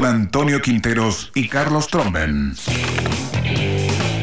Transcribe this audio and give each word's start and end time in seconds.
Antonio 0.00 0.62
Quinteros 0.62 1.32
y 1.34 1.48
Carlos 1.48 1.88
Tromben. 1.88 2.54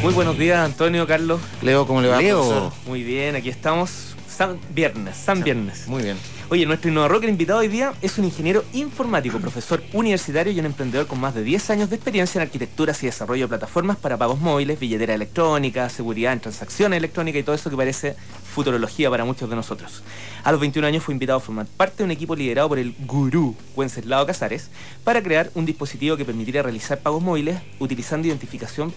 Muy 0.02 0.14
buenos 0.14 0.38
días, 0.38 0.60
Antonio, 0.60 1.06
Carlos. 1.06 1.42
Leo, 1.62 1.86
¿cómo 1.86 2.02
le 2.02 2.08
va? 2.08 2.22
Leo. 2.22 2.38
profesor? 2.38 2.72
Muy 2.88 3.04
bien, 3.04 3.36
aquí 3.36 3.50
estamos. 3.50 4.15
San 4.36 4.60
Viernes, 4.72 5.16
San 5.16 5.44
Viernes. 5.44 5.88
Muy 5.88 6.04
bien. 6.04 6.18
Oye, 6.50 6.66
nuestro 6.66 6.92
Innova 6.92 7.08
Rocker 7.08 7.30
invitado 7.30 7.60
hoy 7.60 7.70
día 7.70 7.94
es 8.02 8.18
un 8.18 8.26
ingeniero 8.26 8.66
informático, 8.74 9.40
profesor 9.40 9.82
universitario 9.94 10.52
y 10.52 10.60
un 10.60 10.66
emprendedor 10.66 11.08
con 11.08 11.22
más 11.22 11.34
de 11.34 11.42
10 11.42 11.70
años 11.70 11.90
de 11.90 11.96
experiencia 11.96 12.40
en 12.40 12.46
arquitecturas 12.46 13.02
y 13.02 13.06
desarrollo 13.06 13.46
de 13.46 13.48
plataformas 13.48 13.96
para 13.96 14.18
pagos 14.18 14.42
móviles, 14.42 14.78
billetera 14.78 15.14
electrónica, 15.14 15.88
seguridad 15.88 16.34
en 16.34 16.42
transacciones 16.42 16.98
electrónicas 16.98 17.40
y 17.40 17.44
todo 17.44 17.56
eso 17.56 17.70
que 17.70 17.78
parece 17.78 18.18
futurología 18.54 19.10
para 19.10 19.24
muchos 19.24 19.50
de 19.50 19.56
nosotros. 19.56 20.04
A 20.44 20.52
los 20.52 20.60
21 20.60 20.86
años 20.86 21.04
fue 21.04 21.14
invitado 21.14 21.38
a 21.38 21.42
formar 21.42 21.66
parte 21.66 22.00
de 22.00 22.04
un 22.04 22.12
equipo 22.12 22.36
liderado 22.36 22.68
por 22.68 22.80
el 22.80 22.94
gurú 23.06 23.56
Wenceslao 23.78 24.26
Casares 24.26 24.70
para 25.06 25.24
crear 25.24 25.50
un 25.56 25.66
dispositivo 25.66 26.18
que 26.18 26.26
permitiría 26.26 26.62
realizar 26.62 27.00
pagos 27.00 27.24
móviles 27.24 27.58
utilizando 27.80 28.28
identificación 28.28 28.94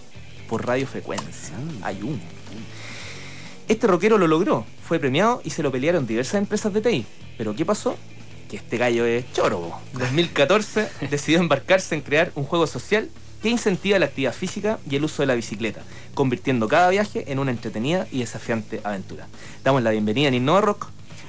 por 0.49 0.67
radiofrecuencia. 0.67 1.55
Hay 1.81 2.01
uno. 2.01 2.19
Este 3.69 3.85
rockero 3.85 4.17
lo 4.17 4.25
logró, 4.25 4.65
fue 4.83 4.97
premiado 4.97 5.43
y 5.45 5.51
se 5.51 5.61
lo 5.61 5.71
pelearon 5.71 6.07
diversas 6.07 6.41
empresas 6.41 6.73
de 6.73 6.81
TI. 6.81 7.05
Pero 7.37 7.55
¿qué 7.55 7.65
pasó? 7.65 7.95
Que 8.49 8.57
este 8.57 8.79
gallo 8.79 9.05
es 9.05 9.31
choro. 9.31 9.59
po. 9.59 9.79
En 9.93 9.99
2014 9.99 10.89
decidió 11.11 11.39
embarcarse 11.39 11.93
en 11.93 12.01
crear 12.01 12.31
un 12.33 12.45
juego 12.45 12.65
social 12.65 13.11
que 13.43 13.49
incentiva 13.49 13.99
la 13.99 14.07
actividad 14.07 14.33
física 14.33 14.79
y 14.89 14.95
el 14.95 15.03
uso 15.03 15.21
de 15.21 15.27
la 15.27 15.35
bicicleta, 15.35 15.81
convirtiendo 16.15 16.67
cada 16.67 16.89
viaje 16.89 17.31
en 17.31 17.37
una 17.37 17.51
entretenida 17.51 18.07
y 18.11 18.21
desafiante 18.21 18.81
aventura. 18.83 19.27
Damos 19.63 19.83
la 19.83 19.91
bienvenida 19.91 20.29
en 20.29 20.33
Innova 20.33 20.61
Rock 20.61 20.87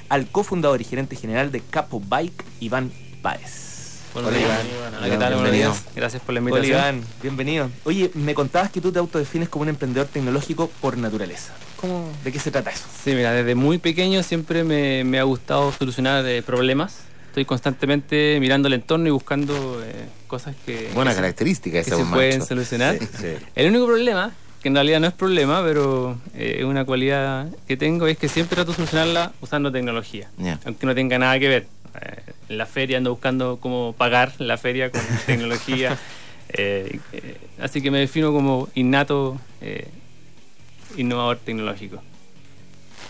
al 0.09 0.25
cofundador 0.25 0.81
y 0.81 0.85
gerente 0.85 1.15
general 1.15 1.51
de 1.51 1.61
Capo 1.61 1.99
Bike, 1.99 2.43
Iván 2.59 2.91
Páez. 3.21 3.70
Buenos 4.13 4.33
días. 4.33 4.59
Hola, 4.97 5.09
¿qué 5.09 5.17
tal? 5.17 5.19
Buenos 5.33 5.41
Bienvenido. 5.43 5.71
días. 5.71 5.85
Gracias 5.95 6.21
por 6.21 6.33
la 6.35 6.41
Hola 6.41 6.49
invitación. 6.49 6.95
Iván, 6.97 7.03
bienvenido. 7.21 7.69
Oye, 7.85 8.11
me 8.13 8.33
contabas 8.33 8.69
que 8.69 8.81
tú 8.81 8.91
te 8.91 8.99
autodefines 8.99 9.47
como 9.49 9.63
un 9.63 9.69
emprendedor 9.69 10.07
tecnológico 10.07 10.69
por 10.81 10.97
naturaleza. 10.97 11.53
¿Cómo, 11.77 12.09
¿De 12.23 12.31
qué 12.31 12.39
se 12.39 12.51
trata 12.51 12.71
eso? 12.71 12.83
Sí, 13.03 13.11
mira, 13.15 13.31
desde 13.31 13.55
muy 13.55 13.77
pequeño 13.77 14.21
siempre 14.23 14.63
me, 14.63 15.03
me 15.05 15.19
ha 15.19 15.23
gustado 15.23 15.71
solucionar 15.71 16.25
eh, 16.25 16.41
problemas. 16.43 16.97
Estoy 17.27 17.45
constantemente 17.45 18.37
mirando 18.41 18.67
el 18.67 18.73
entorno 18.73 19.07
y 19.07 19.11
buscando 19.11 19.81
eh, 19.83 20.05
cosas 20.27 20.55
que, 20.65 20.89
Buena 20.93 21.11
que 21.11 21.15
se- 21.15 21.21
característica 21.21 21.81
que 21.81 21.87
esa 21.87 21.95
se 21.95 22.03
un 22.03 22.11
pueden 22.11 22.39
macho. 22.39 22.49
solucionar. 22.49 22.97
Sí, 22.99 23.07
sí. 23.17 23.27
El 23.55 23.69
único 23.69 23.85
problema, 23.85 24.31
que 24.61 24.67
en 24.67 24.75
realidad 24.75 24.99
no 24.99 25.07
es 25.07 25.13
problema, 25.13 25.63
pero 25.63 26.17
eh, 26.35 26.57
es 26.59 26.65
una 26.65 26.83
cualidad 26.83 27.47
que 27.65 27.77
tengo, 27.77 28.05
es 28.07 28.17
que 28.17 28.27
siempre 28.27 28.55
trato 28.55 28.71
de 28.71 28.75
solucionarla 28.75 29.31
usando 29.39 29.71
tecnología. 29.71 30.27
Aunque 30.65 30.85
no 30.85 30.93
tenga 30.93 31.17
nada 31.17 31.39
que 31.39 31.47
ver. 31.47 31.67
Eh, 31.99 32.21
en 32.49 32.57
la 32.57 32.65
feria 32.65 32.97
ando 32.97 33.11
buscando 33.11 33.57
cómo 33.61 33.93
pagar 33.97 34.33
la 34.39 34.57
feria 34.57 34.91
con 34.91 35.01
tecnología. 35.25 35.97
Eh, 36.49 36.99
eh, 37.13 37.37
así 37.61 37.81
que 37.81 37.91
me 37.91 37.99
defino 37.99 38.31
como 38.33 38.67
innato 38.75 39.39
eh, 39.61 39.87
innovador 40.97 41.37
tecnológico. 41.37 42.01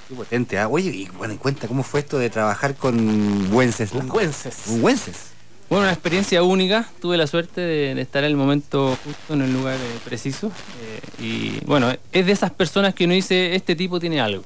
Qué 0.09 0.15
potente. 0.15 0.59
¿ah? 0.59 0.67
Oye, 0.67 0.89
y 0.91 1.07
bueno, 1.17 1.33
y 1.33 1.37
cuenta 1.37 1.67
cómo 1.67 1.83
fue 1.83 2.01
esto 2.01 2.19
de 2.19 2.29
trabajar 2.29 2.75
con 2.75 3.51
Wences. 3.53 3.91
Wences. 3.93 4.63
Wences. 4.81 5.31
Bueno, 5.69 5.83
una 5.85 5.93
experiencia 5.93 6.43
única. 6.43 6.89
Tuve 6.99 7.15
la 7.17 7.27
suerte 7.27 7.61
de, 7.61 7.95
de 7.95 8.01
estar 8.01 8.23
en 8.25 8.31
el 8.31 8.35
momento 8.37 8.97
justo 9.05 9.33
en 9.33 9.41
el 9.41 9.53
lugar 9.53 9.77
eh, 9.77 9.99
preciso. 10.03 10.51
Eh, 10.83 11.23
y 11.23 11.65
bueno, 11.65 11.93
es 12.11 12.25
de 12.25 12.31
esas 12.31 12.51
personas 12.51 12.93
que 12.93 13.05
uno 13.05 13.13
dice, 13.13 13.55
este 13.55 13.75
tipo 13.75 13.99
tiene 13.99 14.19
algo. 14.19 14.43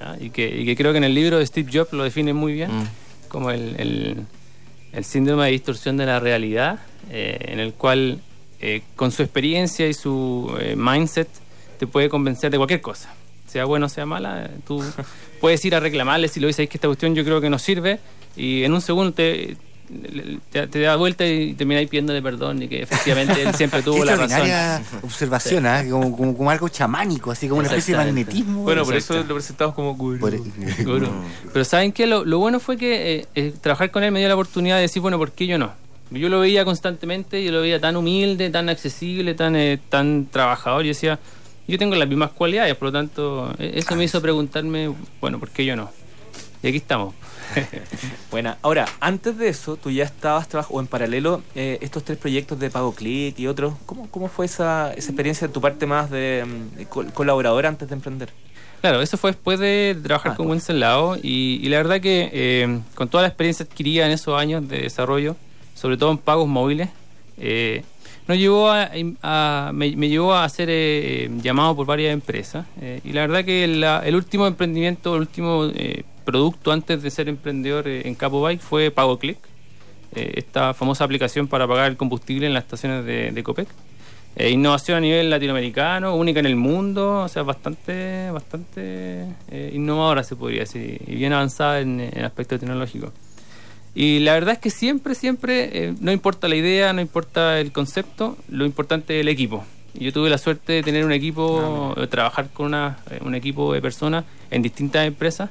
¿ya? 0.00 0.16
Y, 0.18 0.30
que, 0.30 0.48
y 0.48 0.64
que 0.64 0.74
creo 0.74 0.92
que 0.92 0.98
en 0.98 1.04
el 1.04 1.14
libro 1.14 1.38
de 1.38 1.46
Steve 1.46 1.70
Jobs 1.72 1.92
lo 1.92 2.04
define 2.04 2.32
muy 2.32 2.54
bien, 2.54 2.70
Mm. 2.74 2.88
Como 3.32 3.50
el, 3.50 3.74
el- 3.80 4.26
el 4.92 5.04
síndrome 5.04 5.46
de 5.46 5.52
distorsión 5.52 5.96
de 5.96 6.04
la 6.04 6.20
realidad, 6.20 6.78
eh, 7.10 7.38
en 7.48 7.60
el 7.60 7.72
cual 7.72 8.20
eh, 8.60 8.82
con 8.94 9.10
su 9.10 9.22
experiencia 9.22 9.88
y 9.88 9.94
su 9.94 10.54
eh, 10.60 10.76
mindset 10.76 11.28
te 11.78 11.86
puede 11.86 12.10
convencer 12.10 12.50
de 12.52 12.58
cualquier 12.58 12.82
cosa. 12.82 13.08
Sea 13.46 13.64
buena 13.64 13.86
o 13.86 13.88
sea 13.88 14.04
mala, 14.04 14.50
tú 14.66 14.84
puedes 15.40 15.64
ir 15.64 15.74
a 15.74 15.80
reclamarle 15.80 16.28
si 16.28 16.40
lo 16.40 16.46
dices 16.46 16.68
que 16.68 16.76
esta 16.76 16.88
cuestión 16.88 17.14
yo 17.14 17.24
creo 17.24 17.40
que 17.40 17.48
no 17.48 17.58
sirve 17.58 18.00
y 18.36 18.64
en 18.64 18.74
un 18.74 18.82
segundo 18.82 19.12
te, 19.14 19.56
te, 20.50 20.66
te 20.66 20.80
da 20.80 20.96
vuelta 20.96 21.26
y 21.26 21.54
termináis 21.54 21.88
pidiéndole 21.88 22.22
perdón 22.22 22.62
y 22.62 22.68
que 22.68 22.82
efectivamente 22.82 23.42
él 23.42 23.54
siempre 23.54 23.82
tuvo 23.84 24.04
la 24.04 24.16
razón. 24.16 24.84
observación, 25.02 25.66
¿ah? 25.66 25.84
como, 25.88 26.16
como, 26.16 26.36
como 26.36 26.50
algo 26.50 26.68
chamánico, 26.68 27.30
así 27.30 27.48
como 27.48 27.60
una 27.60 27.68
especie 27.68 27.96
de 27.96 28.04
magnetismo. 28.04 28.62
Bueno, 28.62 28.84
por 28.84 28.94
eso 28.94 29.14
lo 29.22 29.34
presentamos 29.34 29.74
como 29.74 29.94
gurú. 29.94 30.18
Seguro. 30.76 31.08
Pero 31.52 31.64
¿saben 31.64 31.92
qué? 31.92 32.06
Lo, 32.06 32.24
lo 32.24 32.38
bueno 32.38 32.60
fue 32.60 32.76
que 32.76 33.20
eh, 33.20 33.26
eh, 33.34 33.54
trabajar 33.60 33.90
con 33.90 34.02
él 34.04 34.12
me 34.12 34.18
dio 34.18 34.28
la 34.28 34.34
oportunidad 34.34 34.76
de 34.76 34.82
decir, 34.82 35.02
bueno, 35.02 35.18
¿por 35.18 35.32
qué 35.32 35.46
yo 35.46 35.58
no? 35.58 35.72
Yo 36.18 36.28
lo 36.28 36.40
veía 36.40 36.64
constantemente, 36.64 37.42
yo 37.42 37.52
lo 37.52 37.62
veía 37.62 37.80
tan 37.80 37.96
humilde, 37.96 38.50
tan 38.50 38.68
accesible, 38.68 39.34
tan, 39.34 39.56
eh, 39.56 39.78
tan 39.88 40.26
trabajador. 40.30 40.84
Y 40.84 40.88
decía, 40.88 41.18
yo 41.66 41.78
tengo 41.78 41.94
las 41.94 42.08
mismas 42.08 42.32
cualidades, 42.32 42.74
por 42.74 42.88
lo 42.88 42.92
tanto, 42.92 43.54
eh, 43.58 43.72
eso 43.76 43.96
me 43.96 44.04
hizo 44.04 44.20
preguntarme, 44.20 44.94
bueno, 45.20 45.38
¿por 45.38 45.50
qué 45.50 45.64
yo 45.64 45.76
no? 45.76 45.90
Y 46.62 46.68
aquí 46.68 46.76
estamos. 46.76 47.14
Buena. 48.30 48.56
Ahora, 48.62 48.86
antes 49.00 49.36
de 49.36 49.48
eso, 49.48 49.76
tú 49.76 49.90
ya 49.90 50.04
estabas 50.04 50.48
trabajando, 50.48 50.78
o 50.78 50.80
en 50.80 50.86
paralelo, 50.86 51.42
eh, 51.54 51.78
estos 51.80 52.04
tres 52.04 52.18
proyectos 52.18 52.58
de 52.60 52.70
Pago 52.70 52.94
Click 52.94 53.38
y 53.38 53.46
otros. 53.48 53.74
¿Cómo, 53.84 54.08
cómo 54.10 54.28
fue 54.28 54.46
esa, 54.46 54.92
esa 54.94 55.08
experiencia 55.10 55.46
en 55.46 55.52
tu 55.52 55.60
parte 55.60 55.86
más 55.86 56.10
de, 56.10 56.44
mm, 56.46 56.76
de 56.76 56.86
col- 56.86 57.12
colaborador 57.12 57.66
antes 57.66 57.88
de 57.88 57.94
emprender? 57.94 58.30
Claro, 58.80 59.00
eso 59.02 59.16
fue 59.16 59.30
después 59.32 59.58
de 59.58 59.96
trabajar 60.02 60.32
Ah, 60.32 60.36
con 60.36 60.46
bueno. 60.46 60.58
Wenceslao 60.58 61.16
y, 61.22 61.60
y 61.62 61.68
la 61.68 61.76
verdad 61.78 62.00
que 62.00 62.30
eh, 62.32 62.80
con 62.94 63.08
toda 63.08 63.22
la 63.22 63.28
experiencia 63.28 63.64
adquirida 63.64 64.06
en 64.06 64.12
esos 64.12 64.38
años 64.38 64.68
de 64.68 64.78
desarrollo, 64.82 65.36
sobre 65.74 65.96
todo 65.96 66.10
en 66.12 66.18
pagos 66.18 66.48
móviles, 66.48 66.88
eh, 67.38 67.82
nos 68.28 68.38
llevó 68.38 68.70
a, 68.70 68.88
a- 69.22 69.70
me, 69.74 69.94
me 69.96 70.08
llevó 70.08 70.34
a 70.34 70.48
ser 70.48 70.68
eh, 70.70 71.28
llamado 71.42 71.74
por 71.76 71.86
varias 71.86 72.12
empresas 72.12 72.66
y 73.04 73.12
la 73.12 73.20
verdad 73.22 73.44
que 73.44 73.66
la- 73.68 74.00
el 74.04 74.14
último 74.16 74.46
emprendimiento, 74.48 75.14
el 75.14 75.22
último 75.22 75.66
producto 76.22 76.72
antes 76.72 77.02
de 77.02 77.10
ser 77.10 77.28
emprendedor 77.28 77.86
eh, 77.88 78.08
en 78.08 78.14
Capo 78.14 78.42
Bike 78.42 78.60
fue 78.60 78.90
Pago 78.90 79.18
Click, 79.18 79.38
eh, 80.14 80.32
esta 80.36 80.74
famosa 80.74 81.04
aplicación 81.04 81.48
para 81.48 81.66
pagar 81.66 81.90
el 81.90 81.96
combustible 81.96 82.46
en 82.46 82.54
las 82.54 82.64
estaciones 82.64 83.04
de, 83.04 83.30
de 83.32 83.42
Copec. 83.42 83.68
Eh, 84.34 84.50
innovación 84.50 84.96
a 84.96 85.00
nivel 85.00 85.28
latinoamericano, 85.28 86.16
única 86.16 86.40
en 86.40 86.46
el 86.46 86.56
mundo, 86.56 87.24
o 87.24 87.28
sea, 87.28 87.42
bastante, 87.42 88.30
bastante 88.30 89.26
eh, 89.50 89.70
innovadora 89.74 90.22
se 90.24 90.36
podría 90.36 90.60
decir, 90.60 91.02
y 91.06 91.16
bien 91.16 91.34
avanzada 91.34 91.80
en, 91.80 92.00
en 92.00 92.24
aspecto 92.24 92.58
tecnológico. 92.58 93.12
Y 93.94 94.20
la 94.20 94.32
verdad 94.32 94.54
es 94.54 94.58
que 94.58 94.70
siempre, 94.70 95.14
siempre, 95.14 95.88
eh, 95.88 95.94
no 96.00 96.12
importa 96.12 96.48
la 96.48 96.56
idea, 96.56 96.94
no 96.94 97.02
importa 97.02 97.60
el 97.60 97.72
concepto, 97.72 98.38
lo 98.48 98.64
importante 98.64 99.16
es 99.16 99.20
el 99.20 99.28
equipo. 99.28 99.64
Yo 99.92 100.14
tuve 100.14 100.30
la 100.30 100.38
suerte 100.38 100.72
de 100.72 100.82
tener 100.82 101.04
un 101.04 101.12
equipo, 101.12 101.92
de 101.94 102.06
trabajar 102.06 102.48
con 102.48 102.66
una, 102.66 103.00
eh, 103.10 103.18
un 103.22 103.34
equipo 103.34 103.74
de 103.74 103.82
personas 103.82 104.24
en 104.50 104.62
distintas 104.62 105.06
empresas 105.06 105.50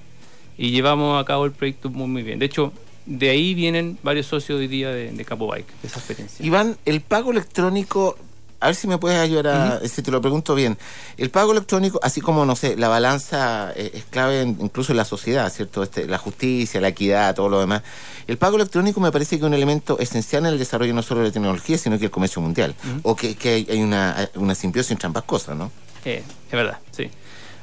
y 0.61 0.69
llevamos 0.69 1.19
a 1.19 1.25
cabo 1.25 1.45
el 1.45 1.51
proyecto 1.53 1.89
muy, 1.89 2.07
muy 2.07 2.22
bien. 2.22 2.38
De 2.38 2.45
hecho, 2.45 2.72
de 3.07 3.29
ahí 3.31 3.55
vienen 3.55 3.97
varios 4.03 4.27
socios 4.27 4.59
hoy 4.59 4.67
día 4.67 4.89
de, 4.91 5.11
de 5.11 5.25
Capo 5.25 5.47
Bike, 5.47 5.66
de 5.81 5.88
esa 5.88 5.97
experiencia. 5.97 6.45
Iván, 6.45 6.77
el 6.85 7.01
pago 7.01 7.31
electrónico, 7.31 8.16
a 8.59 8.67
ver 8.67 8.75
si 8.75 8.88
me 8.88 8.99
puedes 8.99 9.17
ayudar 9.17 9.47
a, 9.47 9.88
si 9.88 10.03
te 10.03 10.11
lo 10.11 10.22
pregunto 10.22 10.53
bien. 10.53 10.77
El 11.17 11.31
pago 11.31 11.51
electrónico, 11.51 11.99
así 12.03 12.22
como, 12.22 12.45
no 12.45 12.55
sé, 12.55 12.77
la 12.77 12.89
balanza 12.89 13.73
eh, 13.75 13.89
es 13.95 14.03
clave 14.05 14.41
en- 14.41 14.57
incluso 14.61 14.94
en 14.94 14.97
la 14.97 15.05
sociedad, 15.05 15.51
¿cierto? 15.51 15.81
Este, 15.81 16.05
la 16.05 16.19
justicia, 16.19 16.79
la 16.79 16.89
equidad, 16.89 17.33
todo 17.33 17.49
lo 17.49 17.59
demás. 17.59 17.81
El 18.28 18.38
pago 18.38 18.57
electrónico 18.57 18.99
me 19.01 19.11
parece 19.11 19.31
que 19.31 19.43
es 19.43 19.47
un 19.47 19.55
elemento 19.55 19.97
esencial 19.97 20.45
en 20.45 20.53
el 20.53 20.59
desarrollo 20.59 20.93
no 20.93 21.01
solo 21.01 21.22
de 21.22 21.28
la 21.29 21.33
tecnología, 21.33 21.79
sino 21.79 21.97
que 21.97 22.05
el 22.05 22.11
comercio 22.11 22.39
mundial. 22.39 22.75
O 23.01 23.16
que, 23.16 23.33
que 23.35 23.49
hay, 23.49 23.67
hay 23.67 23.81
una, 23.81 24.29
una 24.35 24.53
simbiosis 24.53 24.91
entre 24.91 25.07
ambas 25.07 25.23
cosas, 25.23 25.57
¿no? 25.57 25.72
Eh, 26.05 26.22
es 26.45 26.51
verdad, 26.51 26.78
sí. 26.91 27.09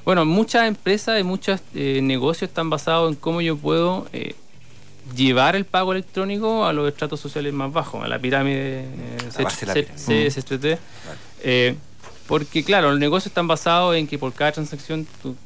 Bueno, 0.09 0.25
muchas 0.25 0.67
empresas 0.67 1.21
y 1.21 1.23
muchos 1.23 1.61
eh, 1.75 2.01
negocios 2.03 2.49
están 2.49 2.71
basados 2.71 3.13
en 3.13 3.15
cómo 3.15 3.43
yo 3.43 3.59
puedo 3.59 4.07
eh, 4.15 4.35
llevar 5.15 5.55
el 5.55 5.67
pago 5.67 5.93
electrónico 5.93 6.65
a 6.65 6.73
los 6.73 6.89
estratos 6.89 7.21
sociales 7.21 7.53
más 7.53 7.71
bajos, 7.71 8.03
a 8.03 8.09
la 8.09 8.19
pirámide 8.19 8.87
eh, 8.87 10.29
CSTT. 10.31 10.81
Eh, 11.43 11.75
porque, 12.27 12.65
claro, 12.65 12.89
los 12.89 12.99
negocios 12.99 13.27
están 13.27 13.49
basados 13.49 13.97
en 13.97 14.07
que 14.07 14.17
por 14.19 14.33
cada 14.33 14.51
transacción 14.53 15.07
tú, 15.21 15.37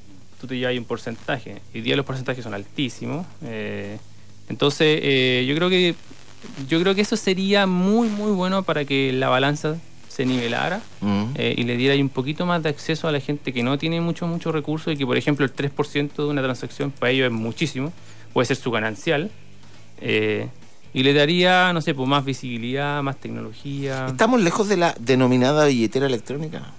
tú 0.40 0.46
te 0.46 0.56
llevas 0.56 0.78
un 0.78 0.84
porcentaje. 0.84 1.60
Hoy 1.74 1.80
día 1.80 1.96
los 1.96 2.06
porcentajes 2.06 2.44
son 2.44 2.54
altísimos. 2.54 3.26
eh, 3.42 3.98
entonces, 4.48 5.00
eh, 5.02 5.44
yo 5.48 5.56
creo 5.56 5.70
que 5.70 5.96
yo 6.68 6.80
creo 6.80 6.94
que 6.94 7.00
eso 7.00 7.16
sería 7.16 7.66
muy, 7.66 8.06
muy 8.08 8.30
bueno 8.30 8.62
para 8.62 8.84
que 8.84 9.12
la 9.12 9.28
balanza 9.28 9.76
se 10.12 10.26
nivelara 10.26 10.82
Mm. 11.00 11.24
eh, 11.36 11.54
y 11.56 11.62
le 11.64 11.76
diera 11.78 11.94
un 12.00 12.10
poquito 12.10 12.44
más 12.44 12.62
de 12.62 12.68
acceso 12.68 13.08
a 13.08 13.12
la 13.12 13.20
gente 13.20 13.52
que 13.52 13.62
no 13.62 13.78
tiene 13.78 14.00
muchos 14.00 14.28
muchos 14.28 14.52
recursos 14.52 14.92
y 14.92 14.96
que, 14.96 15.06
por 15.06 15.16
ejemplo, 15.16 15.44
el 15.46 15.52
3% 15.54 16.24
de 16.24 16.28
una 16.30 16.42
transacción 16.42 16.90
para 16.90 17.10
ellos 17.12 17.26
es 17.26 17.32
muchísimo, 17.32 17.92
puede 18.34 18.44
ser 18.46 18.56
su 18.58 18.70
ganancial, 18.70 19.30
eh, 20.00 20.48
y 20.94 21.02
le 21.02 21.14
daría, 21.14 21.72
no 21.72 21.80
sé, 21.80 21.94
pues 21.94 22.06
más 22.08 22.24
visibilidad, 22.24 23.02
más 23.02 23.16
tecnología. 23.16 24.06
¿Estamos 24.08 24.42
lejos 24.42 24.68
de 24.68 24.76
la 24.76 24.94
denominada 25.00 25.64
billetera 25.66 26.06
electrónica? 26.06 26.72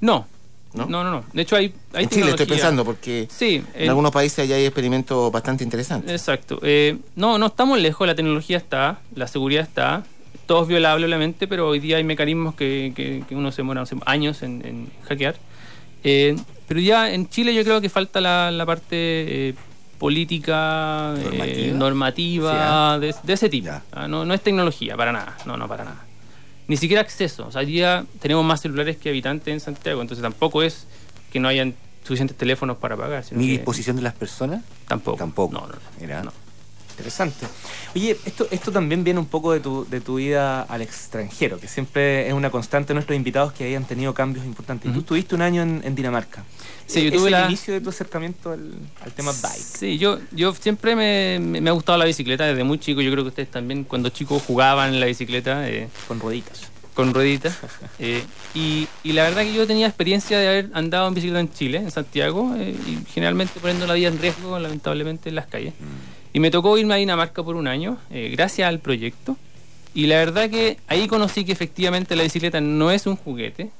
No, 0.00 0.26
¿No? 0.74 0.84
¿No? 0.86 1.02
no, 1.02 1.10
no, 1.10 1.24
De 1.32 1.42
hecho, 1.42 1.56
hay, 1.56 1.72
hay 1.94 2.04
en 2.04 2.10
Chile 2.10 2.30
estoy 2.30 2.44
pensando, 2.46 2.84
porque 2.84 3.26
Sí, 3.30 3.64
en 3.74 3.82
el- 3.84 3.88
algunos 3.88 4.12
países 4.12 4.38
allá 4.40 4.54
hay 4.56 4.66
experimentos 4.66 5.32
bastante 5.32 5.64
interesantes. 5.64 6.12
Exacto. 6.12 6.60
Eh, 6.62 6.98
no, 7.16 7.38
no 7.38 7.46
estamos 7.46 7.80
lejos, 7.80 8.06
la 8.06 8.14
tecnología 8.14 8.58
está, 8.58 9.00
la 9.16 9.26
seguridad 9.26 9.62
está. 9.64 10.04
Todo 10.48 10.62
es 10.62 10.68
violable, 10.68 11.04
obviamente, 11.06 11.46
pero 11.46 11.68
hoy 11.68 11.78
día 11.78 11.98
hay 11.98 12.04
mecanismos 12.04 12.54
que, 12.54 12.92
que, 12.96 13.22
que 13.28 13.36
uno 13.36 13.52
se 13.52 13.58
demora 13.58 13.84
años 14.06 14.42
en, 14.42 14.64
en 14.66 14.90
hackear. 15.06 15.36
Eh, 16.04 16.36
pero 16.66 16.80
ya 16.80 17.12
en 17.12 17.28
Chile 17.28 17.54
yo 17.54 17.62
creo 17.64 17.80
que 17.82 17.88
falta 17.90 18.20
la, 18.20 18.50
la 18.50 18.64
parte 18.64 18.96
eh, 19.50 19.54
política, 19.98 21.14
eh, 21.18 21.22
Normativa. 21.74 21.76
normativa, 21.76 22.94
Sí, 22.96 23.06
de, 23.06 23.14
de 23.24 23.32
ese 23.34 23.48
tipo. 23.48 23.66
Ya. 23.66 23.82
Ah, 23.92 24.08
No, 24.08 24.24
no 24.24 24.32
es 24.32 24.40
tecnología, 24.40 24.96
para 24.96 25.12
nada. 25.12 25.36
No, 25.44 25.56
no, 25.58 25.68
para 25.68 25.84
nada. 25.84 26.04
Ni 26.66 26.76
siquiera 26.78 27.02
acceso. 27.02 27.46
O 27.46 27.52
sea, 27.52 27.62
día 27.62 28.06
tenemos 28.20 28.44
más 28.44 28.60
celulares 28.62 28.96
que 28.96 29.10
habitantes 29.10 29.52
en 29.52 29.60
Santiago, 29.60 30.00
entonces 30.00 30.22
tampoco 30.22 30.62
es 30.62 30.86
que 31.30 31.40
no 31.40 31.48
hayan 31.48 31.74
suficientes 32.04 32.36
teléfonos 32.38 32.78
para 32.78 32.96
pagar. 32.96 33.22
sino 33.22 33.38
¿Mi 33.38 33.46
que 33.48 33.52
disposición 33.52 33.96
de 33.96 34.02
las 34.02 34.14
personas? 34.14 34.62
Tampoco. 34.86 35.18
Tampoco. 35.18 35.52
No, 35.52 35.60
no, 35.66 35.74
no. 35.74 35.80
Mira. 36.00 36.22
No. 36.22 36.32
Interesante. 36.98 37.46
Oye, 37.94 38.16
esto, 38.26 38.48
esto 38.50 38.72
también 38.72 39.04
viene 39.04 39.20
un 39.20 39.26
poco 39.26 39.52
de 39.52 39.60
tu, 39.60 39.86
de 39.88 40.00
tu 40.00 40.16
vida 40.16 40.62
al 40.62 40.82
extranjero, 40.82 41.60
que 41.60 41.68
siempre 41.68 42.26
es 42.26 42.32
una 42.34 42.50
constante 42.50 42.88
de 42.88 42.94
nuestros 42.94 43.16
invitados 43.16 43.52
que 43.52 43.64
hayan 43.64 43.84
tenido 43.84 44.12
cambios 44.14 44.44
importantes. 44.44 44.90
Y 44.90 44.94
Tú 44.94 45.00
estuviste 45.00 45.34
un 45.36 45.42
año 45.42 45.62
en, 45.62 45.80
en 45.84 45.94
Dinamarca. 45.94 46.42
Sí, 46.86 47.02
yo 47.02 47.08
¿Es 47.10 47.14
tuve 47.14 47.26
el 47.28 47.32
la- 47.32 47.46
inicio 47.46 47.72
de 47.74 47.80
tu 47.80 47.90
acercamiento 47.90 48.50
al, 48.50 48.72
al 49.04 49.12
tema 49.12 49.30
bike? 49.30 49.62
Sí, 49.78 49.96
yo, 49.96 50.18
yo 50.32 50.52
siempre 50.54 50.96
me, 50.96 51.38
me- 51.40 51.60
me 51.60 51.70
ha 51.70 51.72
gustado 51.72 51.96
la 51.98 52.04
bicicleta 52.04 52.44
desde 52.46 52.64
muy 52.64 52.78
chico. 52.80 53.00
Yo 53.00 53.12
creo 53.12 53.22
que 53.24 53.28
ustedes 53.28 53.50
también, 53.50 53.84
cuando 53.84 54.08
chicos, 54.08 54.42
jugaban 54.44 54.92
en 54.94 54.98
la 55.00 55.06
bicicleta 55.06 55.68
eh, 55.68 55.88
Con 56.08 56.18
rueditas. 56.18 56.62
con 56.94 57.14
rueditas. 57.14 57.56
Eh, 58.00 58.22
y, 58.54 58.86
y 59.04 59.12
la 59.12 59.24
verdad 59.24 59.42
que 59.42 59.52
yo 59.52 59.66
tenía 59.66 59.86
experiencia 59.86 60.38
de 60.38 60.48
haber 60.48 60.70
andado 60.72 61.08
en 61.08 61.14
bicicleta 61.14 61.40
en 61.40 61.52
Chile, 61.52 61.78
en 61.78 61.90
Santiago, 61.90 62.54
eh, 62.56 62.74
y 62.86 62.98
generalmente 63.12 63.58
poniendo 63.60 63.86
la 63.88 63.94
vida 63.94 64.08
en 64.08 64.18
riesgo, 64.20 64.56
lamentablemente, 64.58 65.28
en 65.28 65.34
las 65.34 65.46
calles. 65.48 65.74
Y 66.38 66.40
me 66.40 66.52
tocó 66.52 66.78
irme 66.78 66.94
a 66.94 66.98
Dinamarca 66.98 67.42
por 67.42 67.56
un 67.56 67.66
año, 67.66 67.98
eh, 68.12 68.28
gracias 68.30 68.68
al 68.68 68.78
proyecto. 68.78 69.36
Y 69.92 70.06
la 70.06 70.18
verdad 70.18 70.48
que 70.48 70.78
ahí 70.86 71.08
conocí 71.08 71.44
que 71.44 71.50
efectivamente 71.50 72.14
la 72.14 72.22
bicicleta 72.22 72.60
no 72.60 72.92
es 72.92 73.08
un 73.08 73.16
juguete. 73.16 73.70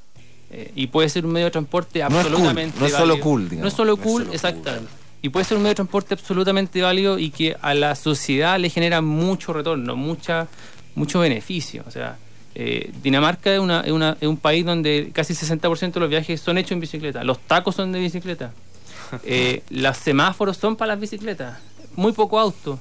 eh, 0.51 0.69
y 0.75 0.87
puede 0.87 1.07
ser 1.07 1.25
un 1.25 1.31
medio 1.31 1.45
de 1.45 1.51
transporte 1.51 1.99
No 1.99 2.07
es 2.07 2.11
cool, 2.11 2.19
absolutamente 2.25 2.77
no 2.77 2.85
es 2.87 2.91
solo 2.91 3.17
cool, 3.21 3.43
No 3.43 3.49
digamos. 3.49 3.71
es 3.71 3.77
solo 3.77 3.95
No 3.95 4.01
es 4.01 4.05
cool, 4.09 4.21
solo 4.23 4.33
exactamente. 4.33 4.89
Y 5.21 5.29
puede 5.29 5.45
ser 5.45 5.55
un 5.55 5.63
medio 5.63 5.69
de 5.71 5.75
transporte 5.75 6.13
absolutamente 6.15 6.81
válido 6.81 7.17
y 7.17 7.29
que 7.29 7.55
a 7.61 7.73
la 7.73 7.95
sociedad 7.95 8.59
le 8.59 8.69
genera 8.69 8.99
mucho 9.01 9.53
retorno, 9.53 9.95
mucha, 9.95 10.47
mucho 10.95 11.21
beneficio. 11.21 11.85
O 11.87 11.91
sea, 11.91 12.17
eh, 12.55 12.91
Dinamarca 13.01 13.53
es, 13.53 13.59
una, 13.61 13.79
es, 13.85 13.91
una- 13.93 14.17
es 14.19 14.27
un 14.27 14.35
país 14.35 14.65
donde 14.65 15.11
casi 15.13 15.31
el 15.31 15.39
60% 15.39 15.93
de 15.93 15.99
los 16.01 16.09
viajes 16.09 16.41
son 16.41 16.57
hechos 16.57 16.71
en 16.73 16.81
bicicleta. 16.81 17.23
Los 17.23 17.39
tacos 17.39 17.75
son 17.75 17.93
de 17.93 17.99
bicicleta. 18.01 18.51
Eh, 19.23 19.63
los 19.71 19.97
semáforos 19.97 20.57
son 20.57 20.75
para 20.75 20.89
las 20.93 20.99
bicicletas. 20.99 21.57
Muy 21.99 22.13
poco 22.13 22.39
auto. 22.39 22.79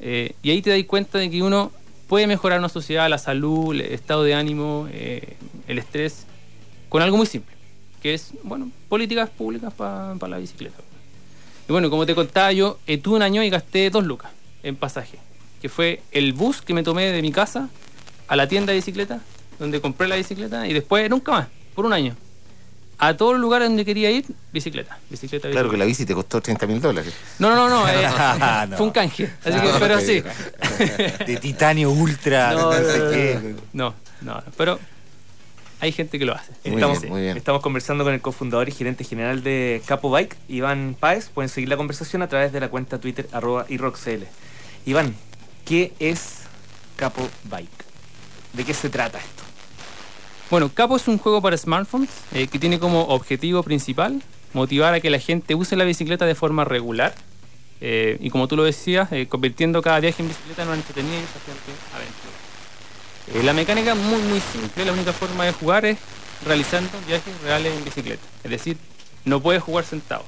Eh, 0.00 0.32
y 0.42 0.48
ahí 0.48 0.62
te 0.62 0.70
das 0.70 0.82
cuenta 0.84 1.18
de 1.18 1.28
que 1.28 1.42
uno 1.42 1.72
puede 2.08 2.26
mejorar 2.26 2.58
una 2.58 2.70
sociedad, 2.70 3.06
la 3.10 3.18
salud, 3.18 3.74
el 3.74 3.82
estado 3.82 4.22
de 4.22 4.34
ánimo, 4.34 4.88
eh, 4.90 5.36
el 5.68 5.78
estrés, 5.78 6.24
con 6.88 7.02
algo 7.02 7.18
muy 7.18 7.26
simple, 7.26 7.54
que 8.00 8.14
es, 8.14 8.30
bueno, 8.44 8.70
políticas 8.88 9.28
públicas 9.28 9.74
para 9.74 10.16
la 10.26 10.38
bicicleta. 10.38 10.78
Y 11.68 11.72
bueno, 11.72 11.90
como 11.90 12.06
te 12.06 12.14
contaba, 12.14 12.50
yo 12.50 12.78
eh, 12.86 12.96
tuve 12.96 13.16
un 13.16 13.22
año 13.22 13.42
y 13.42 13.50
gasté 13.50 13.90
dos 13.90 14.06
lucas 14.06 14.30
en 14.62 14.74
pasaje, 14.74 15.18
que 15.60 15.68
fue 15.68 16.00
el 16.10 16.32
bus 16.32 16.62
que 16.62 16.72
me 16.72 16.82
tomé 16.82 17.12
de 17.12 17.20
mi 17.20 17.32
casa 17.32 17.68
a 18.26 18.36
la 18.36 18.48
tienda 18.48 18.72
de 18.72 18.78
bicicleta, 18.78 19.20
donde 19.58 19.82
compré 19.82 20.08
la 20.08 20.16
bicicleta, 20.16 20.66
y 20.66 20.72
después 20.72 21.10
nunca 21.10 21.30
más, 21.30 21.48
por 21.74 21.84
un 21.84 21.92
año. 21.92 22.16
A 22.98 23.14
todos 23.14 23.32
los 23.32 23.40
lugares 23.42 23.68
donde 23.68 23.84
quería 23.84 24.10
ir, 24.10 24.24
bicicleta, 24.52 24.98
bicicleta, 25.10 25.50
Claro 25.50 25.68
que 25.68 25.76
bicicleta. 25.76 25.78
la 25.78 25.84
bici 25.84 26.06
te 26.06 26.14
costó 26.14 26.40
30 26.40 26.66
mil 26.66 26.80
dólares. 26.80 27.12
No, 27.38 27.54
no, 27.54 27.68
no, 27.68 27.86
eh, 27.88 28.08
No. 28.70 28.76
fue 28.76 28.86
un 28.86 28.92
canje. 28.92 29.30
Así 29.44 29.50
No, 29.56 29.62
que, 29.62 29.72
no 29.72 29.78
pero 29.78 30.00
sí. 30.00 30.22
De 31.26 31.36
titanio 31.36 31.90
ultra, 31.90 32.52
No, 32.52 32.72
no, 32.72 32.80
no, 32.80 32.90
sé 32.92 32.98
no, 32.98 33.10
qué. 33.10 33.54
No, 33.74 33.94
no, 34.22 34.34
no, 34.36 34.42
pero 34.56 34.78
hay 35.80 35.92
gente 35.92 36.18
que 36.18 36.24
lo 36.24 36.34
hace. 36.34 36.52
Muy 36.64 36.74
Estamos, 36.76 37.00
bien, 37.02 37.12
muy 37.12 37.20
bien. 37.22 37.36
estamos 37.36 37.60
conversando 37.60 38.02
con 38.02 38.14
el 38.14 38.22
cofundador 38.22 38.66
y 38.68 38.72
gerente 38.72 39.04
general 39.04 39.42
de 39.42 39.82
Capo 39.84 40.10
Bike, 40.10 40.34
Iván 40.48 40.96
Páez. 40.98 41.28
Pueden 41.28 41.50
seguir 41.50 41.68
la 41.68 41.76
conversación 41.76 42.22
a 42.22 42.28
través 42.28 42.50
de 42.52 42.60
la 42.60 42.68
cuenta 42.70 42.98
Twitter 42.98 43.28
arroba 43.32 43.66
iRoxL. 43.68 44.22
Iván, 44.86 45.14
¿qué 45.66 45.92
es 45.98 46.36
Capo 46.96 47.28
Bike? 47.44 47.68
¿De 48.54 48.64
qué 48.64 48.72
se 48.72 48.88
trata 48.88 49.18
esto? 49.18 49.42
Bueno, 50.48 50.70
Capo 50.72 50.96
es 50.96 51.08
un 51.08 51.18
juego 51.18 51.42
para 51.42 51.56
smartphones 51.56 52.08
eh, 52.32 52.46
que 52.46 52.60
tiene 52.60 52.78
como 52.78 53.02
objetivo 53.08 53.64
principal 53.64 54.22
motivar 54.52 54.94
a 54.94 55.00
que 55.00 55.10
la 55.10 55.18
gente 55.18 55.56
use 55.56 55.74
la 55.74 55.82
bicicleta 55.82 56.24
de 56.24 56.36
forma 56.36 56.64
regular. 56.64 57.14
Eh, 57.80 58.16
y 58.20 58.30
como 58.30 58.46
tú 58.46 58.56
lo 58.56 58.62
decías, 58.62 59.10
eh, 59.10 59.26
convirtiendo 59.26 59.82
cada 59.82 59.98
viaje 59.98 60.22
en 60.22 60.28
bicicleta 60.28 60.62
en 60.62 60.68
una 60.68 60.76
entretenida 60.76 61.16
y 61.16 61.20
desafiante 61.20 61.72
aventura. 61.94 63.44
La 63.44 63.52
mecánica 63.52 63.92
es 63.92 63.98
muy 63.98 64.22
muy 64.22 64.40
simple, 64.40 64.84
la 64.84 64.92
única 64.92 65.12
forma 65.12 65.44
de 65.44 65.52
jugar 65.52 65.84
es 65.84 65.98
realizando 66.44 66.90
viajes 67.08 67.40
reales 67.42 67.76
en 67.76 67.84
bicicleta, 67.84 68.22
es 68.44 68.50
decir, 68.50 68.78
no 69.24 69.40
puedes 69.42 69.62
jugar 69.64 69.84
sentado. 69.84 70.24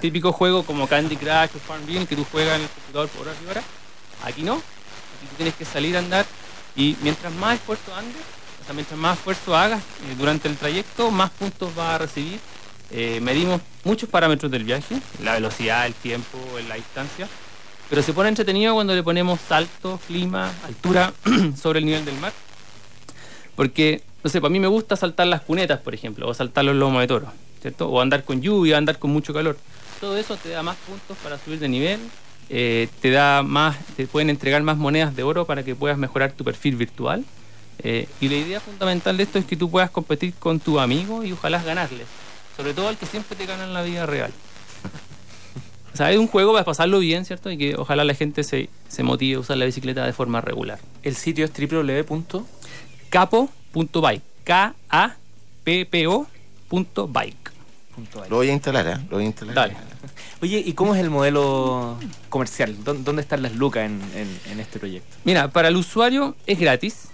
Típico 0.00 0.32
juego 0.32 0.64
como 0.64 0.88
Candy 0.88 1.16
Crush 1.16 1.50
o 1.54 1.58
Farmville 1.58 2.06
que 2.06 2.16
tú 2.16 2.24
juegas 2.32 2.56
en 2.56 2.62
el 2.62 2.68
computador 2.68 3.08
por 3.10 3.28
horas 3.28 3.36
y 3.44 3.50
horas, 3.50 3.64
aquí 4.24 4.42
no, 4.42 4.54
aquí 4.54 5.26
tú 5.28 5.36
tienes 5.36 5.54
que 5.54 5.66
salir 5.66 5.96
a 5.96 5.98
andar 5.98 6.24
y 6.74 6.96
mientras 7.02 7.30
más 7.34 7.56
esfuerzo 7.56 7.94
andes, 7.94 8.22
mientras 8.74 8.98
más 8.98 9.18
esfuerzo 9.18 9.56
hagas 9.56 9.80
eh, 9.80 10.14
durante 10.18 10.48
el 10.48 10.56
trayecto, 10.56 11.10
más 11.10 11.30
puntos 11.30 11.74
vas 11.74 11.94
a 11.94 11.98
recibir. 11.98 12.38
Eh, 12.90 13.20
medimos 13.20 13.60
muchos 13.84 14.08
parámetros 14.08 14.50
del 14.50 14.64
viaje, 14.64 14.96
la 15.22 15.34
velocidad, 15.34 15.86
el 15.86 15.94
tiempo, 15.94 16.38
la 16.68 16.76
distancia, 16.76 17.28
pero 17.90 18.02
se 18.02 18.12
pone 18.12 18.28
entretenido 18.30 18.74
cuando 18.74 18.94
le 18.94 19.02
ponemos 19.02 19.40
salto, 19.40 20.00
clima, 20.06 20.52
altura 20.66 21.12
sobre 21.60 21.80
el 21.80 21.86
nivel 21.86 22.04
del 22.04 22.18
mar. 22.18 22.32
Porque, 23.56 24.02
no 24.22 24.30
sé, 24.30 24.40
para 24.40 24.50
mí 24.50 24.60
me 24.60 24.68
gusta 24.68 24.96
saltar 24.96 25.26
las 25.26 25.42
cunetas, 25.42 25.80
por 25.80 25.94
ejemplo, 25.94 26.28
o 26.28 26.34
saltar 26.34 26.64
los 26.64 26.76
lomos 26.76 27.00
de 27.00 27.08
toro, 27.08 27.32
¿cierto? 27.60 27.88
O 27.88 28.00
andar 28.00 28.24
con 28.24 28.40
lluvia, 28.40 28.78
andar 28.78 28.98
con 28.98 29.10
mucho 29.10 29.34
calor. 29.34 29.58
Todo 30.00 30.16
eso 30.16 30.36
te 30.36 30.50
da 30.50 30.62
más 30.62 30.76
puntos 30.76 31.16
para 31.22 31.38
subir 31.38 31.58
de 31.58 31.68
nivel, 31.68 32.00
eh, 32.50 32.88
te 33.00 33.10
da 33.10 33.42
más, 33.42 33.76
te 33.96 34.06
pueden 34.06 34.30
entregar 34.30 34.62
más 34.62 34.76
monedas 34.76 35.14
de 35.14 35.22
oro 35.22 35.44
para 35.44 35.62
que 35.62 35.74
puedas 35.74 35.98
mejorar 35.98 36.32
tu 36.32 36.44
perfil 36.44 36.76
virtual. 36.76 37.24
Eh, 37.82 38.08
y 38.20 38.28
la 38.28 38.36
idea 38.36 38.60
fundamental 38.60 39.16
de 39.16 39.22
esto 39.22 39.38
es 39.38 39.44
que 39.44 39.56
tú 39.56 39.70
puedas 39.70 39.90
competir 39.90 40.34
con 40.34 40.58
tu 40.60 40.80
amigo 40.80 41.22
y 41.24 41.32
ojalá 41.32 41.62
ganarles. 41.62 42.06
Sobre 42.56 42.74
todo 42.74 42.88
al 42.88 42.96
que 42.96 43.06
siempre 43.06 43.36
te 43.36 43.46
gana 43.46 43.64
en 43.64 43.72
la 43.74 43.82
vida 43.82 44.04
real. 44.06 44.32
O 45.94 45.96
sea, 45.96 46.10
es 46.12 46.18
un 46.18 46.28
juego 46.28 46.52
para 46.52 46.64
pasarlo 46.64 46.98
bien, 47.00 47.24
¿cierto? 47.24 47.50
Y 47.50 47.58
que 47.58 47.74
ojalá 47.76 48.04
la 48.04 48.14
gente 48.14 48.44
se, 48.44 48.68
se 48.88 49.02
motive 49.02 49.36
a 49.36 49.40
usar 49.40 49.56
la 49.56 49.64
bicicleta 49.64 50.04
de 50.04 50.12
forma 50.12 50.40
regular. 50.40 50.78
El 51.02 51.16
sitio 51.16 51.44
es 51.44 51.52
www. 51.52 52.44
Capo.bike. 53.10 54.22
K-A-P-P-O 54.44 56.26
punto 56.68 57.08
bike. 57.08 57.50
Lo 58.30 58.36
voy 58.36 58.48
a 58.50 58.52
instalar, 58.52 58.86
¿eh? 58.86 58.96
Lo 59.10 59.16
voy 59.16 59.24
a 59.24 59.26
instalar. 59.26 59.54
Dale. 59.54 59.76
Oye, 60.40 60.62
¿y 60.64 60.72
cómo 60.74 60.94
es 60.94 61.00
el 61.00 61.10
modelo 61.10 61.98
comercial? 62.28 62.76
¿Dó- 62.84 62.94
¿Dónde 62.94 63.22
están 63.22 63.42
las 63.42 63.52
lucas 63.54 63.86
en, 63.86 64.00
en- 64.14 64.40
en 64.52 64.60
este 64.60 64.78
proyecto? 64.78 65.16
Mira, 65.24 65.48
para 65.50 65.68
el 65.68 65.76
usuario 65.76 66.36
es 66.46 66.60
gratis 66.60 67.08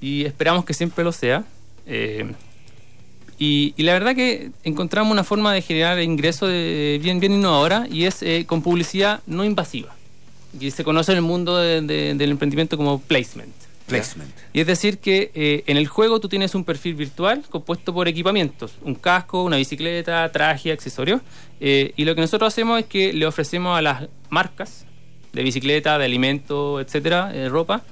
y 0.00 0.24
esperamos 0.24 0.64
que 0.64 0.74
siempre 0.74 1.04
lo 1.04 1.12
sea. 1.12 1.44
Eh, 1.86 2.32
y, 3.38 3.72
y 3.76 3.82
la 3.84 3.92
verdad 3.92 4.14
que 4.16 4.50
encontramos 4.64 5.12
una 5.12 5.22
forma 5.24 5.52
de 5.54 5.62
generar 5.62 6.00
ingreso 6.02 6.46
de- 6.46 6.98
bien, 7.02 7.20
bien 7.20 7.32
innovadora 7.32 7.86
y 7.90 8.04
es 8.04 8.22
eh, 8.22 8.44
con 8.46 8.62
publicidad 8.62 9.20
no 9.26 9.44
invasiva. 9.44 9.94
Y 10.58 10.70
se 10.72 10.82
conoce 10.82 11.12
en 11.12 11.18
el 11.18 11.22
mundo 11.22 11.56
de- 11.56 11.80
de- 11.82 12.14
del 12.14 12.30
emprendimiento 12.30 12.76
como 12.76 13.00
placement. 13.00 13.52
Placement. 13.86 14.30
Y 14.52 14.60
es 14.60 14.66
decir 14.66 14.98
que 14.98 15.30
eh, 15.34 15.62
en 15.66 15.76
el 15.78 15.86
juego 15.86 16.20
tú 16.20 16.28
tienes 16.28 16.54
un 16.54 16.64
perfil 16.64 16.94
virtual 16.94 17.42
compuesto 17.48 17.94
por 17.94 18.06
equipamientos, 18.08 18.74
un 18.82 18.94
casco, 18.94 19.44
una 19.44 19.56
bicicleta, 19.56 20.30
traje, 20.32 20.72
accesorios. 20.72 21.22
eh, 21.60 21.92
y 21.96 22.04
lo 22.04 22.14
que 22.14 22.20
nosotros 22.20 22.52
hacemos 22.52 22.80
es 22.80 22.86
que 22.86 23.12
le 23.14 23.24
ofrecemos 23.24 23.78
a 23.78 23.82
las 23.82 24.08
marcas 24.30 24.84
de 25.32 25.42
bicicleta, 25.42 25.96
de 25.96 26.04
alimentos, 26.04 26.82
etcétera, 26.82 27.30
eh, 27.34 27.48
ropa, 27.48 27.82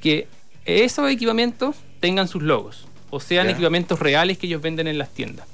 que 0.00 0.28
esos 0.64 1.10
equipamientos 1.10 1.76
tengan 2.00 2.28
sus 2.28 2.42
logos 2.42 2.86
o 3.10 3.20
sean 3.20 3.46
Ya. 3.46 3.52
equipamientos 3.52 3.98
reales 3.98 4.38
que 4.38 4.46
ellos 4.46 4.62
venden 4.62 4.86
en 4.86 4.98
las 4.98 5.10
tiendas. 5.10 5.46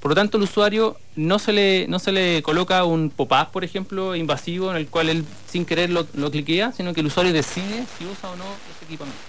Por 0.00 0.12
lo 0.12 0.14
tanto, 0.14 0.38
al 0.38 0.44
usuario 0.44 0.96
no 1.14 1.38
se 1.38 1.52
le, 1.52 1.86
no 1.88 1.98
se 1.98 2.10
le 2.12 2.42
coloca 2.42 2.84
un 2.84 3.10
pop-up, 3.10 3.50
por 3.52 3.64
ejemplo, 3.64 4.16
invasivo 4.16 4.70
en 4.70 4.78
el 4.78 4.86
cual 4.86 5.10
él 5.10 5.24
sin 5.46 5.66
querer 5.66 5.90
lo, 5.90 6.06
lo 6.14 6.30
cliquea, 6.30 6.72
sino 6.72 6.94
que 6.94 7.00
el 7.00 7.06
usuario 7.06 7.32
decide 7.34 7.84
si 7.98 8.06
usa 8.06 8.30
o 8.30 8.36
no 8.36 8.44
ese 8.44 8.86
equipamiento. 8.86 9.20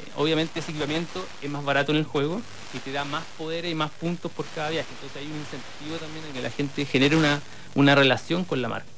Eh, 0.00 0.10
obviamente 0.16 0.60
ese 0.60 0.72
equipamiento 0.72 1.24
es 1.40 1.48
más 1.48 1.64
barato 1.64 1.92
en 1.92 1.98
el 1.98 2.04
juego 2.04 2.42
y 2.74 2.78
te 2.80 2.92
da 2.92 3.04
más 3.06 3.24
poder 3.38 3.64
y 3.64 3.74
más 3.74 3.90
puntos 3.92 4.30
por 4.30 4.44
cada 4.54 4.68
viaje. 4.68 4.88
Entonces 4.92 5.22
hay 5.22 5.26
un 5.32 5.38
incentivo 5.38 5.96
también 5.96 6.26
en 6.26 6.32
que 6.34 6.42
la 6.42 6.50
gente 6.50 6.84
genere 6.84 7.16
una, 7.16 7.40
una 7.74 7.94
relación 7.94 8.44
con 8.44 8.60
la 8.60 8.68
marca. 8.68 8.97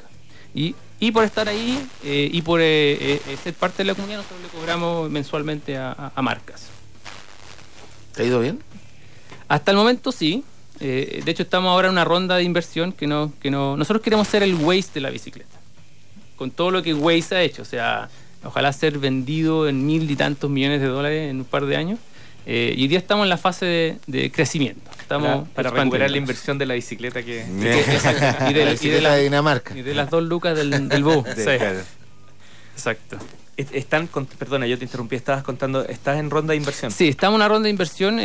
Y, 0.55 0.75
y 0.99 1.13
por 1.13 1.25
estar 1.25 1.49
ahí 1.49 1.81
eh, 2.05 2.29
y 2.33 2.43
por 2.43 2.61
eh, 2.61 2.65
eh, 3.27 3.37
ser 3.43 3.55
parte 3.55 3.79
de 3.79 3.85
la 3.85 3.95
comunidad, 3.95 4.19
nosotros 4.19 4.41
le 4.43 4.49
cobramos 4.49 5.11
mensualmente 5.11 5.77
a- 5.79 5.93
a- 5.93 6.13
a 6.15 6.23
marcas. 6.23 6.67
¿Te 8.15 8.23
ha 8.23 8.27
ido 8.27 8.41
bien? 8.41 8.59
Hasta 9.49 9.71
el 9.71 9.77
momento 9.77 10.13
sí. 10.13 10.45
Eh, 10.81 11.23
de 11.25 11.31
hecho, 11.31 11.43
estamos 11.43 11.71
ahora 11.71 11.89
en 11.89 11.93
una 11.93 12.05
ronda 12.05 12.37
de 12.37 12.43
inversión 12.43 12.93
que 12.93 13.07
no, 13.07 13.33
que 13.41 13.51
no. 13.51 13.77
Nosotros 13.77 14.03
queremos 14.03 14.27
ser 14.29 14.43
el 14.43 14.55
Waze 14.55 14.91
de 14.95 15.01
la 15.01 15.11
bicicleta. 15.11 15.59
Con 16.37 16.51
todo 16.51 16.71
lo 16.71 16.83
que 16.83 16.95
Waze 16.95 17.35
ha 17.37 17.43
hecho. 17.43 17.63
O 17.63 17.67
sea, 17.67 18.09
ojalá 18.45 18.73
ser 18.73 18.99
vendido 18.99 19.69
en 19.69 19.85
mil 19.87 20.11
y 20.11 20.17
tantos 20.17 20.51
millones 20.51 20.81
de 20.81 20.87
dólares 20.87 21.31
en 21.31 21.39
un 21.39 21.45
par 21.45 21.67
de 21.67 21.77
años. 21.77 21.99
Eh, 22.47 22.75
y 22.77 22.83
hoy 22.83 22.89
día 22.89 22.99
estamos 22.99 23.25
en 23.25 23.29
la 23.31 23.37
fase 23.37 23.65
de, 23.67 23.97
de 24.07 24.31
crecimiento. 24.33 24.91
Estamos 25.01 25.49
para, 25.51 25.71
para 25.71 25.83
recuperar 25.83 26.11
la 26.11 26.17
inversión 26.17 26.57
de 26.59 26.67
la 26.67 26.75
bicicleta 26.75 27.23
que... 27.23 27.41
Exacto, 27.43 28.45
y 28.49 28.53
de, 28.55 28.65
La 28.65 28.65
y 28.65 28.65
de 28.65 28.71
bicicleta 28.73 29.03
la- 29.03 29.15
de 29.17 29.23
Dinamarca. 29.25 29.77
y 29.77 29.83
de 29.83 29.95
las 29.95 30.09
dos 30.11 30.23
lucas 30.23 30.57
del, 30.57 30.89
del 30.89 31.05
bus. 31.05 31.25
Sí, 31.35 31.41
sí. 31.43 31.45
claro. 31.59 31.81
Exacto. 32.75 33.19
Est- 33.57 33.75
Están, 33.75 34.07
con- 34.07 34.27
perdona, 34.27 34.67
yo 34.67 34.79
te 34.79 34.85
interrumpí, 34.85 35.17
estabas 35.17 35.43
contando, 35.43 35.85
estás 35.87 36.19
en 36.19 36.31
ronda 36.31 36.53
de 36.53 36.57
inversión. 36.57 36.91
Sí, 36.91 37.09
estamos 37.09 37.35
en 37.35 37.41
una 37.43 37.49
ronda 37.49 37.65
de 37.65 37.71
inversión 37.71 38.19
eh, 38.19 38.25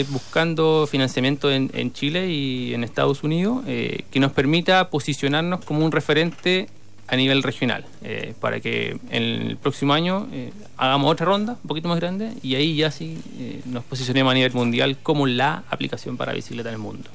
eh, 0.00 0.04
buscando 0.10 0.86
financiamiento 0.90 1.50
en, 1.50 1.70
en 1.72 1.92
Chile 1.92 2.28
y 2.28 2.74
en 2.74 2.84
Estados 2.84 3.22
Unidos 3.22 3.64
eh, 3.66 4.02
que 4.10 4.20
nos 4.20 4.32
permita 4.32 4.90
posicionarnos 4.90 5.64
como 5.64 5.84
un 5.84 5.92
referente 5.92 6.68
a 7.06 7.16
nivel 7.16 7.42
regional 7.42 7.84
eh, 8.02 8.34
para 8.40 8.60
que 8.60 8.98
en 9.10 9.22
el 9.22 9.56
próximo 9.56 9.92
año 9.92 10.26
eh, 10.32 10.52
hagamos 10.76 11.12
otra 11.12 11.26
ronda 11.26 11.58
un 11.62 11.68
poquito 11.68 11.88
más 11.88 11.98
grande 12.00 12.32
y 12.42 12.54
ahí 12.54 12.76
ya 12.76 12.90
sí 12.90 13.18
eh, 13.38 13.60
nos 13.66 13.84
posicionemos 13.84 14.30
a 14.30 14.34
nivel 14.34 14.52
mundial 14.52 14.96
como 15.02 15.26
la 15.26 15.64
aplicación 15.70 16.16
para 16.16 16.32
bicicleta 16.32 16.70
en 16.70 16.76
el 16.76 16.80
mundo. 16.80 17.10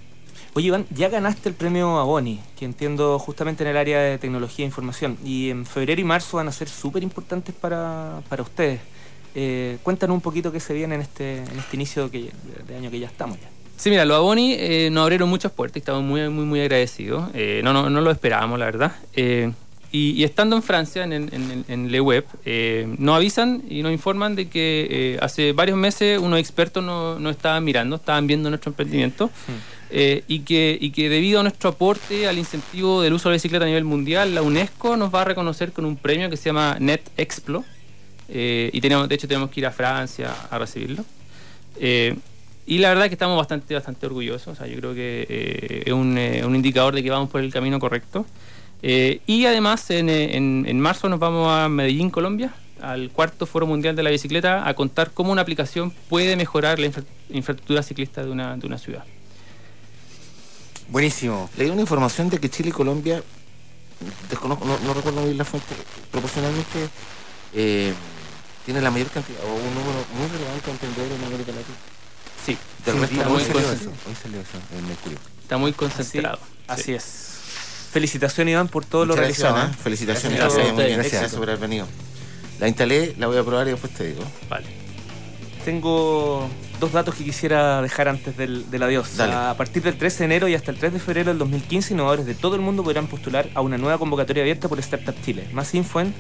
Oye, 0.56 0.68
Iván, 0.68 0.88
ya 0.90 1.10
ganaste 1.10 1.48
el 1.50 1.56
premio 1.56 2.00
Aboni, 2.00 2.40
que 2.58 2.66
entiendo 2.66 3.20
justamente 3.20 3.64
en 3.64 3.70
el 3.70 3.78
área 3.78 4.00
de 4.00 4.18
tecnología 4.18 4.66
e 4.66 4.68
información. 4.68 5.18
Y 5.24 5.52
en 5.52 5.66
febrero 5.66 6.02
y 6.02 6.04
marzo 6.04 6.38
van 6.38 6.48
a 6.48 6.52
ser 6.52 6.68
súper 6.68 7.04
importantes 7.04 7.54
para, 7.54 8.22
para 8.30 8.42
ustedes. 8.42 8.80
Eh, 9.36 9.78
cuéntanos 9.84 10.16
un 10.16 10.22
poquito 10.22 10.52
qué 10.52 10.60
se 10.60 10.74
viene 10.74 10.96
en 10.96 11.02
este, 11.02 11.38
en 11.38 11.60
este 11.60 11.76
inicio 11.76 12.10
que, 12.10 12.32
de 12.68 12.76
año 12.76 12.90
que 12.90 13.00
ya 13.00 13.08
estamos 13.08 13.40
ya. 13.40 13.48
Sí, 13.78 13.90
mira, 13.92 14.04
los 14.06 14.18
Aboni 14.18 14.54
eh, 14.54 14.90
nos 14.92 15.04
abrieron 15.04 15.30
muchas 15.30 15.52
puertas 15.52 15.78
y 15.78 15.80
estamos 15.80 16.04
muy, 16.04 16.28
muy, 16.30 16.46
muy 16.46 16.62
agradecidos. 16.62 17.30
Eh, 17.34 17.62
no, 17.64 17.72
no, 17.72 17.90
no 17.90 18.02
lo 18.02 18.12
esperábamos, 18.12 18.58
la 18.60 18.66
verdad. 18.66 18.96
Y, 19.92 20.12
y 20.12 20.24
estando 20.24 20.56
en 20.56 20.62
Francia, 20.62 21.04
en, 21.04 21.14
en, 21.14 21.30
en- 21.34 21.66
en 21.68 21.92
Le 21.92 22.00
Web, 22.00 22.26
eh, 22.46 22.88
nos 23.00 23.16
avisan 23.16 23.64
y 23.70 23.82
nos 23.82 23.92
informan 23.92 24.36
de 24.36 24.48
que 24.48 24.88
eh, 24.90 25.20
hace 25.22 25.52
varios 25.52 25.78
meses 25.78 26.20
unos 26.20 26.40
expertos 26.40 26.84
nos 26.84 27.20
no 27.20 27.30
estaban 27.32 27.64
mirando, 27.64 27.96
estaban 27.96 28.28
viendo 28.28 28.50
nuestro 28.50 28.70
emprendimiento. 28.72 29.32
eh, 29.92 30.24
y, 30.28 30.42
que, 30.42 30.78
y 30.80 30.92
que 30.92 31.10
debido 31.10 31.40
a 31.40 31.44
nuestro 31.44 31.72
aporte 31.72 32.28
al 32.28 32.38
incentivo 32.38 33.02
del 33.02 33.14
uso 33.14 33.30
de 33.30 33.34
la 33.34 33.38
bicicleta 33.38 33.66
a 33.66 33.68
nivel 33.68 33.84
mundial, 33.86 34.36
la 34.36 34.44
UNESCO 34.44 34.96
nos 34.96 35.12
va 35.12 35.24
a 35.24 35.26
reconocer 35.26 35.72
con 35.72 35.86
un 35.86 35.96
premio 35.98 36.30
que 36.30 36.38
se 36.38 36.46
llama 36.46 36.78
Net 36.80 37.02
Explo. 37.18 37.66
Y 38.32 38.80
tenemos, 38.82 39.10
de 39.10 39.16
hecho 39.16 39.28
tenemos 39.28 39.50
que 39.50 39.60
ir 39.62 39.66
a 39.66 39.72
Francia 39.72 40.32
a 40.52 40.60
recibirlo. 40.60 41.04
Y 42.68 42.78
la 42.78 42.90
verdad 42.90 43.06
es 43.06 43.10
que 43.10 43.16
estamos 43.16 43.36
bastante, 43.38 43.74
bastante 43.74 44.06
orgullosos. 44.06 44.48
O 44.50 44.56
sea, 44.56 44.68
yo 44.68 44.78
creo 44.78 44.94
que 44.94 45.26
eh, 45.28 45.84
es 45.88 45.94
un, 45.94 46.16
un 46.46 46.56
indicador 46.56 46.94
de 46.94 47.02
que 47.02 47.10
vamos 47.10 47.30
por 47.32 47.42
el 47.42 47.52
camino 47.52 47.80
correcto. 47.80 48.28
Eh, 48.82 49.20
y 49.26 49.46
además, 49.46 49.90
en, 49.92 50.10
en- 50.10 50.66
en 50.68 50.80
marzo 50.80 51.10
nos 51.10 51.20
vamos 51.20 51.52
a 51.52 51.68
Medellín, 51.70 52.10
Colombia, 52.10 52.54
al 52.82 53.10
cuarto 53.12 53.46
Foro 53.46 53.68
Mundial 53.68 53.96
de 53.96 54.04
la 54.04 54.10
Bicicleta, 54.10 54.68
a 54.68 54.74
contar 54.74 55.12
cómo 55.12 55.32
una 55.32 55.42
aplicación 55.42 55.92
puede 56.10 56.36
mejorar 56.38 56.80
la 56.80 56.86
infra- 56.88 57.04
infraestructura 57.30 57.84
ciclista 57.84 58.24
de 58.24 58.32
una, 58.32 58.56
de 58.56 58.66
una 58.66 58.78
ciudad. 58.78 59.04
Buenísimo. 60.90 61.50
Leí 61.58 61.70
una 61.70 61.82
información 61.82 62.30
de 62.30 62.40
que 62.40 62.50
Chile 62.50 62.70
y 62.70 62.72
Colombia, 62.72 63.22
desconozco, 64.30 64.66
no, 64.66 64.80
no 64.80 64.94
recuerdo 64.94 65.24
bien 65.26 65.38
la 65.38 65.46
fuente, 65.46 65.68
proporcionalmente 66.12 66.88
eh, 67.54 67.94
tiene 68.66 68.82
la 68.82 68.90
mayor 68.92 69.08
cantidad, 69.10 69.40
o 69.44 69.54
un 69.54 69.74
número 69.76 70.06
muy 70.18 70.28
relevante 70.32 70.66
de 70.66 70.72
emprendedores 70.72 71.20
en 71.20 71.26
América 71.26 71.52
Latina. 71.52 71.78
Sí, 72.46 72.58
está 72.80 72.94
muy, 72.94 73.04
eso. 73.42 73.92
hoy 74.08 74.16
salió 74.22 74.40
eso 74.42 74.58
en 74.78 74.88
Mercurio. 74.88 75.20
está 75.42 75.58
muy 75.58 75.74
concentrado. 75.74 76.40
así 76.68 76.84
Sí. 76.84 76.94
es. 76.94 77.39
Felicitaciones, 77.92 78.54
Iván, 78.54 78.68
por 78.68 78.86
todo 78.86 79.02
lo 79.06 79.14
Muchas 79.14 79.20
realizado. 79.22 79.56
gracias, 79.56 79.76
¿eh? 79.76 79.80
¿eh? 79.80 79.84
Felicitaciones, 79.84 80.38
Gracias. 80.40 80.56
gracias, 80.56 80.76
muy 80.76 80.84
bien, 80.86 80.96
Gracias. 80.98 81.22
gracias 81.22 81.40
por 81.40 81.50
haber 81.50 81.60
venido. 81.62 81.88
La 82.60 82.68
instalé, 82.68 83.16
la 83.18 83.28
voy 83.28 83.38
a 83.38 83.44
probar 83.44 83.68
y 83.68 83.72
después 83.72 83.94
te 83.94 84.08
digo. 84.08 84.22
Vale. 84.50 84.66
Tengo 85.66 86.48
dos 86.80 86.92
datos 86.94 87.16
que 87.16 87.24
quisiera 87.24 87.82
dejar 87.82 88.08
antes 88.08 88.36
del, 88.38 88.70
del 88.72 88.84
adiós. 88.84 89.18
Dale. 89.18 89.34
A 89.34 89.56
partir 89.58 89.84
del 89.84 89.98
13 89.98 90.20
de 90.20 90.26
enero 90.26 90.48
y 90.48 90.56
hasta 90.56 90.72
el 90.72 90.78
3 90.78 90.94
de 90.94 91.00
febrero 91.00 91.30
del 91.30 91.38
2015, 91.40 91.94
innovadores 91.94 92.26
de 92.26 92.34
todo 92.36 92.56
el 92.56 92.62
mundo 92.62 92.84
podrán 92.84 93.08
postular 93.08 93.50
a 93.56 93.62
una 93.62 93.78
nueva 93.78 93.98
convocatoria 93.98 94.44
abierta 94.44 94.68
por 94.70 94.80
Startup 94.80 95.16
Chile. 95.24 95.48
Más 95.52 95.74
info 95.76 96.00
en 96.00 96.14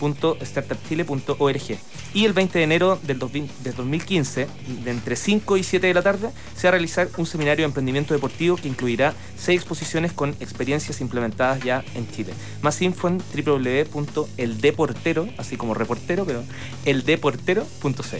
www.startupchile.org. 0.00 1.78
Y 2.14 2.24
el 2.24 2.32
20 2.32 2.58
de 2.58 2.64
enero 2.64 2.98
del, 3.02 3.18
2000 3.18 3.50
del 3.62 3.74
2015, 3.74 4.46
de 4.84 4.90
entre 4.90 5.16
5 5.16 5.56
y 5.56 5.62
7 5.62 5.86
de 5.86 5.94
la 5.94 6.02
tarde, 6.02 6.30
se 6.56 6.66
va 6.66 6.68
a 6.68 6.72
realizar 6.72 7.08
un 7.16 7.26
seminario 7.26 7.62
de 7.64 7.66
emprendimiento 7.66 8.14
deportivo 8.14 8.56
que 8.56 8.68
incluirá 8.68 9.14
seis 9.36 9.60
exposiciones 9.60 10.12
con 10.12 10.30
experiencias 10.40 11.00
implementadas 11.00 11.62
ya 11.62 11.84
en 11.94 12.10
Chile. 12.10 12.32
Más 12.62 12.80
info 12.82 13.08
en 13.08 13.18
www.eldeportero, 13.18 15.28
así 15.36 15.56
como 15.56 15.74
reportero, 15.74 16.24
pero 16.24 16.42
eldeportero.cl. 16.84 18.16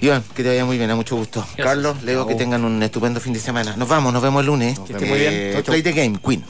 Iván, 0.00 0.24
que 0.34 0.42
te 0.42 0.48
vaya 0.48 0.64
muy 0.64 0.78
bien, 0.78 0.90
a 0.90 0.96
mucho 0.96 1.14
gusto. 1.16 1.40
Gracias. 1.40 1.64
Carlos, 1.64 2.02
Leo, 2.02 2.26
que 2.26 2.34
tengan 2.34 2.64
un 2.64 2.82
estupendo 2.82 3.20
fin 3.20 3.32
de 3.32 3.38
semana. 3.38 3.76
Nos 3.76 3.88
vamos, 3.88 4.12
nos 4.12 4.20
vemos 4.20 4.40
el 4.40 4.46
lunes. 4.46 4.76
Nos 4.76 4.88
Que 4.88 4.94
vemos. 4.94 5.08
esté 5.08 5.14
muy 5.14 5.20
bien. 5.20 5.32
Eh. 5.58 5.62
Play 5.64 5.82
the 5.82 5.92
game, 5.92 6.18
Queen. 6.18 6.44